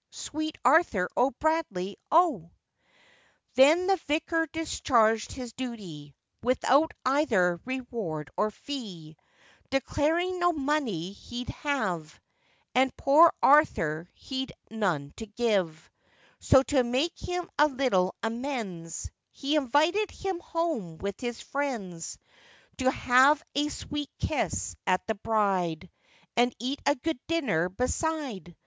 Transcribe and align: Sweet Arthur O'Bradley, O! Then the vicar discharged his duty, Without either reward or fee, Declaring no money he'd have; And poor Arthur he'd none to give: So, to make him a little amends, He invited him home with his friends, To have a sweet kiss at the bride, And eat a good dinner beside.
Sweet 0.09 0.57
Arthur 0.65 1.07
O'Bradley, 1.15 1.95
O! 2.11 2.49
Then 3.53 3.85
the 3.85 3.97
vicar 4.07 4.47
discharged 4.47 5.31
his 5.31 5.53
duty, 5.53 6.15
Without 6.41 6.95
either 7.05 7.59
reward 7.65 8.31
or 8.35 8.49
fee, 8.49 9.15
Declaring 9.69 10.39
no 10.39 10.53
money 10.53 11.11
he'd 11.11 11.49
have; 11.49 12.19
And 12.73 12.97
poor 12.97 13.31
Arthur 13.43 14.09
he'd 14.15 14.51
none 14.71 15.13
to 15.17 15.27
give: 15.27 15.91
So, 16.39 16.63
to 16.63 16.81
make 16.81 17.19
him 17.19 17.47
a 17.59 17.67
little 17.67 18.15
amends, 18.23 19.11
He 19.29 19.55
invited 19.55 20.09
him 20.09 20.39
home 20.39 20.97
with 20.97 21.19
his 21.19 21.41
friends, 21.41 22.17
To 22.77 22.89
have 22.89 23.43
a 23.53 23.69
sweet 23.69 24.09
kiss 24.17 24.75
at 24.87 25.05
the 25.05 25.13
bride, 25.13 25.91
And 26.35 26.55
eat 26.57 26.81
a 26.87 26.95
good 26.95 27.19
dinner 27.27 27.69
beside. 27.69 28.55